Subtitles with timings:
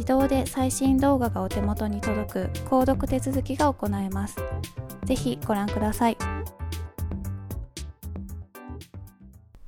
[0.00, 4.36] 自動で最新動画がお手元に届く購読手続きが行えます。
[5.04, 6.16] ぜひご覧ください。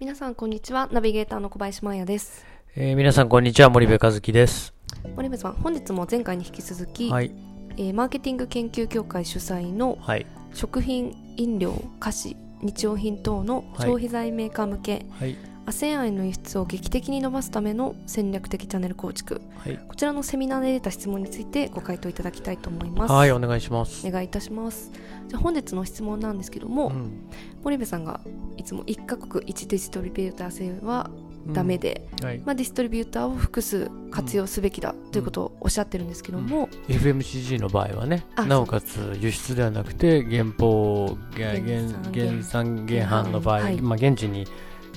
[0.00, 0.88] 皆さんこんにちは。
[0.90, 2.46] ナビゲーターの小林真也です。
[2.74, 3.68] えー、皆さんこんにちは。
[3.68, 4.72] 森部和樹です。
[5.16, 7.30] 森部さん本日も前回に引き続き、はい。
[7.76, 10.24] えーマーケティング研究協会主催のはい。
[10.54, 15.36] 食品飲料菓子日用品等の消費財メーカー向け、はい
[15.66, 19.40] ASEAN への輸出を劇的に伸ばすための戦略的チャンネル構築。
[19.58, 19.78] はい。
[19.88, 23.12] こちらのセミナーで出た質問についてご回答いただきたいと思います。
[23.12, 24.06] はいお願いします。
[24.06, 24.90] お願いいたします。
[25.28, 27.30] じゃあ本日の質問なんですけども、うん。
[27.62, 28.20] 森部さんが
[28.56, 31.10] いつも1カ国1ディストリビューター制は
[31.52, 32.26] ダメで、うん。
[32.26, 32.38] はい。
[32.44, 43.80] まあ、ディストリビューターを複数活用すべきだということをおっしゃってるんですけども、FMCG の場合はねあなおかつ輸出ではなくて原稿原原産原産原販の場合、はい。
[43.80, 44.46] まあ、現地に、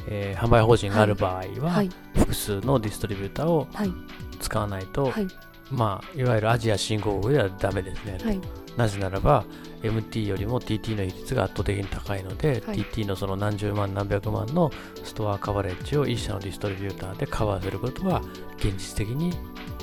[0.07, 1.89] えー販売法人がある場合は、はい。
[2.15, 3.93] 複数のディストリビューターをはい。
[4.39, 5.27] 使わないと、はい。
[5.71, 8.39] まあ、いわゆるアジア新興国ではダメですね、はい。
[8.77, 9.45] なぜならば
[9.81, 12.77] MT よりも TT の比率が圧倒的に高いので、はい。
[12.77, 14.69] TT のその何十万何百万の
[15.03, 18.21] ストアカバレッジを一社のディストリビューターでカバーすることは
[18.57, 19.33] 現実的に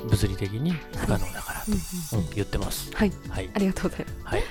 [0.08, 1.72] 物理的に不可能だからと、
[2.16, 2.94] うん言ってます。
[2.94, 3.12] はい。
[3.28, 3.50] はい。
[3.54, 4.34] ありがとうございます。
[4.34, 4.42] はい。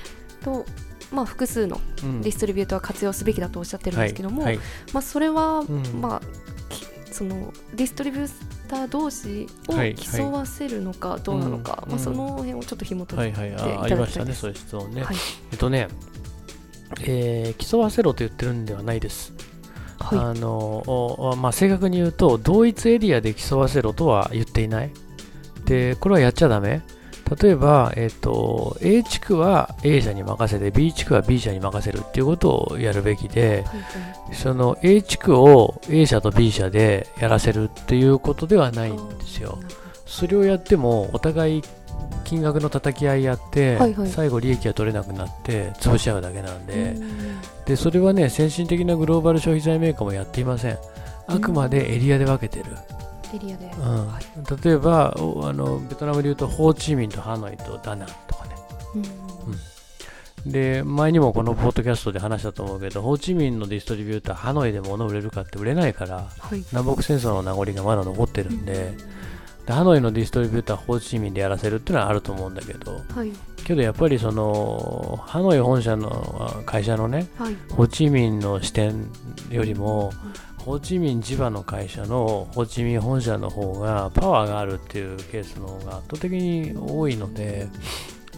[0.44, 0.66] と
[1.12, 4.60] まあ複数のうんディストリビューターを活用すべきだとおっしゃってるんですけども、はい。
[4.94, 6.22] まあそれは、んまあ
[6.70, 8.32] きそのディストリビュー
[8.70, 13.58] ター同士をはい競わせるのかどうなのか、まあ、その辺をちょっと紐解いてはいはい。
[13.58, 15.04] いただきたいですあありましたね、そういう質問ね。
[15.04, 15.16] はい
[15.52, 15.88] えっとね、
[17.02, 19.34] えー競わせろと言ってるんではないです。
[20.00, 24.92] はいあのおまあ、正確に言うと、同一エリアで競わせろとは言っていない。
[25.66, 26.82] で、これはやっちゃダメ。
[27.40, 33.88] 例えば、えっと、A 地区は A 社に任せて、B 地区は B 社に任せるっていうことをやるべきで、はいは
[34.31, 39.59] いその A 地区を A 社と B 社でやらせるっていうことではないんですよ。
[40.06, 41.64] それをやっても、お互い
[42.24, 44.09] 金額の叩き合いやって、はいはい。
[44.09, 47.41] 最後利益が取れなくなって潰し合うだけなんで、うん。
[47.66, 50.78] でそれはね先進的なグローバル消費財メーカーもやっていません。
[51.28, 52.66] あくまでエリアで分けてる、
[53.34, 54.08] エリアで、うん。
[54.08, 54.24] はい
[54.64, 58.56] 例えばおあのベトナムでいうとホーチミンとハノイとダナンとかね。
[58.96, 60.52] うん。
[60.52, 66.64] で前にもこのポッドキャストで話したと思うけどホーチミンのディストリビューターハノイで物売れるかって売れないからはい。
[66.72, 68.94] 南北戦争の名残がまだ残ってるんで,、
[69.66, 73.31] でハノイのディストリビューターホーチミンでやらせるっていうのはあると思うんだけどはい。
[73.63, 77.55] けどやっぱりそのハノイ本社のあ会社のねはい。
[77.72, 79.08] ホーチミンの視点
[79.49, 80.11] よりも、
[80.58, 87.67] ホーチミン地場の会社のホーチミン本社の方がパワーがあるっていうケースの方が圧倒的に多いので、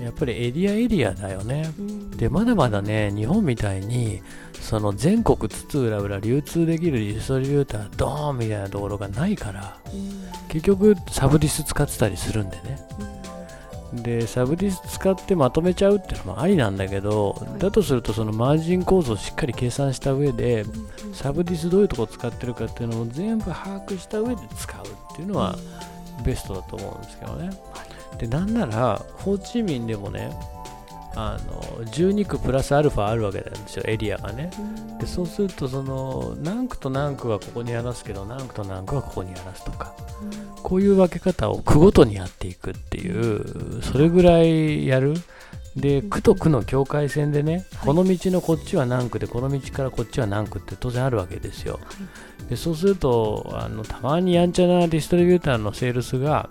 [0.01, 1.71] やっぱりエリアエリアだよね。
[1.77, 4.21] うんで、まだまだね、日本みたいに、
[4.59, 12.77] その全国津々浦々流通できるディストリビュータードーンみたいなところがないから、うん結局サブディス使ってたりするんでね。
[13.93, 25.55] でサブディス使ってまとめちゃうっていうのもありなんだけど、いだとするとそのマージン構造をしっかり計算した上でうんうんサブディスどういうとこ使ってるかっていうのを全部把握した上で使うっていうのは
[26.25, 27.49] ベストだと思うんですけどね。
[28.17, 30.31] でなんならホーチミンでもね
[31.15, 34.49] あの12区プラスアルファあるわけなんですよエリアがね。
[34.57, 34.97] うん。
[34.97, 39.93] でそうするとその何区と何区はここにやらすけど何区と何区はここにやらすとか
[40.63, 45.13] こういう分け方を区ごとにやっていくっていうそれぐらいやる。
[45.75, 46.09] でうん。
[46.09, 47.63] 区と区の境界線でね、はい。
[47.87, 51.79] この道のこっちは何区でこの道からこっちは何区って当然あるわけですよ。
[52.49, 56.49] でそうするとあのたまにやんちゃなディストリビューターのセールスが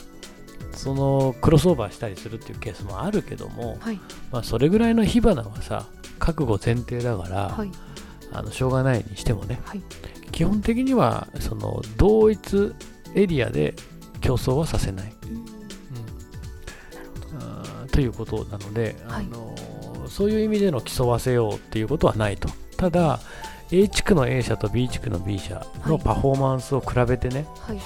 [0.74, 4.00] そのクロスオーバーしたりするっていうケースもあるけども、はい。
[4.30, 5.86] まあ、それぐらいの火花はさ
[6.18, 7.70] 覚悟前提だから、はい。
[8.32, 9.82] あのしょうがないにしてもねはい。
[10.30, 12.74] 基本的にはその同一
[13.14, 13.74] エリアで
[14.20, 15.12] 競争はさせない、
[17.38, 19.26] あーということなので、はい。
[19.30, 19.54] あの
[20.08, 22.48] そういう意味での競わせようっていうことはないと。
[22.76, 23.20] ただ
[23.70, 26.02] A 地区の A 社と B 地区の B 社のはい。
[26.02, 27.78] パフォーマンスを比べてね、はい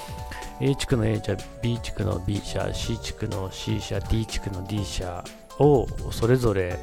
[0.61, 4.85] A 地区の A 社 B 地区の B 社 C 地区の C 社 D 地区の D
[4.85, 5.23] 社
[5.58, 6.79] をそれぞれ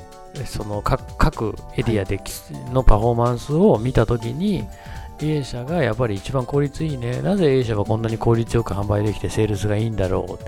[0.45, 2.31] その各各エリアでき
[2.71, 4.65] のパフォーマンスを見たときに
[5.21, 7.21] A 社がやっぱり一番効率いいね。
[7.21, 10.43] なぜ A 社はこんなに効率よく販売できてセールスがいいんだろう、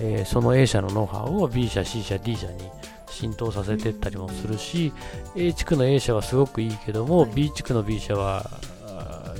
[0.00, 2.70] えーその A 社のノウハウを B 社 C 社 D 社に
[3.10, 4.92] 浸透させていったりもするし
[5.34, 7.30] A 地区の A 社はすごくいいけども、はい。
[7.34, 8.50] B 地区の B 社は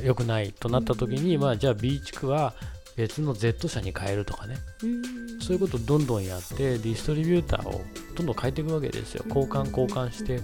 [0.02, 1.42] 良くないとなった時に、うん。
[1.42, 2.54] まあじゃあ B 地区は
[2.96, 4.56] 別の Z 社に変えるとかね。
[4.82, 5.40] うん。
[5.40, 7.84] そういうことをどんどんやってディストリビューターを
[8.14, 9.24] どんどん変えていくわけですよ。
[9.28, 10.40] 交換交換して。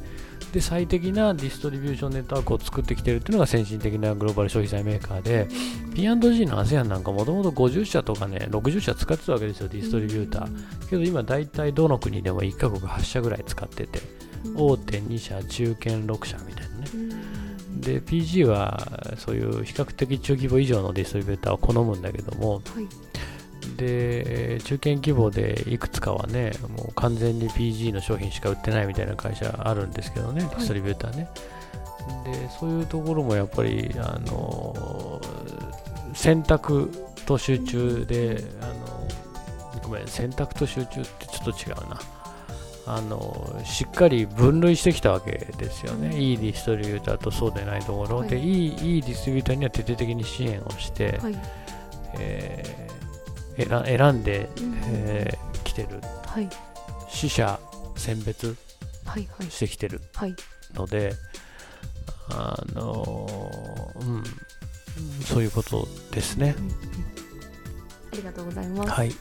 [0.53, 5.49] で最適なディストリビューションネットワークを作ってきてるっていうのが先進的なグローバル消費財メーカーで
[5.95, 10.91] P&G の ASEAN なんかもともと50社とかね60社使ってたわけですよディストリビューター。
[10.91, 14.01] けど今大体どの国でも1カ国8社ぐらい使ってて
[14.55, 16.85] 大手2社中堅6社みたいなね。
[16.95, 17.22] うん
[17.83, 22.89] で PG はそういう比較的中規模以上のディストリビューターを好むんだけどもはい。
[23.77, 31.29] で中堅規模でいくつかはねもう完全に PG の商品しか売ってないみたいな会社あるんですけどね、ディストリビューターね。
[32.25, 35.21] でそういうところもやっぱりあの
[36.15, 36.91] 選択
[37.27, 38.67] と集中であ
[39.77, 42.01] のごめん選択と集中ってちょっと違うな
[42.85, 46.21] あのしっかり分類してきたわけですよね、うん。
[46.21, 48.29] いいディストリビューターとそうでないところ、はい。
[48.29, 51.39] でいいいいディストリビューターには徹底的に支援をして、はい。
[52.19, 52.93] えー
[53.69, 54.81] 選選んで、うん。
[54.85, 55.89] えー来てる。
[56.27, 56.49] はい。
[57.09, 57.61] 死者
[57.97, 58.57] 選別
[59.49, 60.35] してきてるはい。
[60.75, 61.13] ので
[62.31, 64.25] あのーうん。
[65.25, 66.57] そういうことですね。
[68.13, 68.91] ありがとうございます。
[68.91, 69.13] はい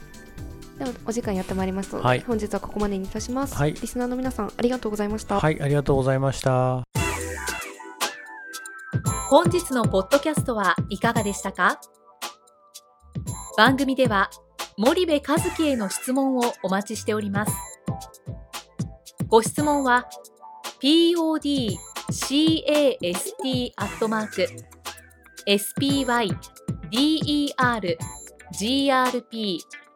[0.77, 2.21] ではお時間やってまいりますので、はい。
[2.21, 3.73] 本日はここまでにいたします、はい。
[3.73, 6.83] リスナーの皆さんありがとうございました、はいありがとうございました。
[9.29, 11.79] 本日のポッドキャストはいかがでしたか？
[13.57, 14.29] 番組では
[14.77, 17.53] 森部和樹への質問をお待ちしております。
[19.27, 20.09] ご質問は
[20.81, 21.61] podcast
[23.77, 24.47] アットマーク